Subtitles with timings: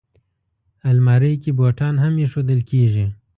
[0.91, 3.05] الماري کې بوټان هم ایښودل کېږي